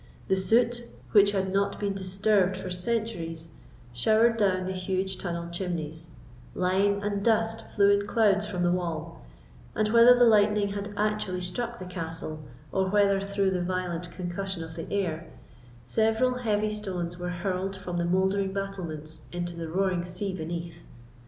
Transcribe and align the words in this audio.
The 0.29 0.35
soot, 0.35 0.87
which 1.11 1.29
had 1.31 1.53
not 1.53 1.79
been 1.79 1.93
disturbed 1.93 2.57
for 2.57 2.71
centuries, 2.71 3.49
showered 3.93 4.35
down 4.35 4.65
the 4.65 4.71
huge 4.71 5.17
tunnelled 5.19 5.53
chimneys; 5.53 6.09
lime 6.55 7.03
and 7.03 7.23
dust 7.23 7.67
flew 7.69 7.91
in 7.99 8.07
clouds 8.07 8.47
from 8.47 8.63
the 8.63 8.71
wall; 8.71 9.21
and, 9.75 9.89
whether 9.89 10.17
the 10.17 10.25
lightning 10.25 10.69
had 10.69 10.91
actually 10.97 11.41
struck 11.41 11.77
the 11.77 11.85
castle 11.85 12.39
or 12.71 12.89
whether 12.89 13.21
through 13.21 13.51
the 13.51 13.61
violent 13.63 14.09
concussion 14.09 14.63
of 14.63 14.75
the 14.75 14.91
air, 14.91 15.27
several 15.83 16.39
heavy 16.39 16.71
stones 16.71 17.19
were 17.19 17.29
hurled 17.29 17.75
from 17.75 17.99
the 17.99 18.05
mouldering 18.05 18.51
battlements 18.51 19.19
into 19.31 19.55
the 19.55 19.67
roaring 19.69 20.03
sea 20.03 20.33
beneath. 20.33 20.81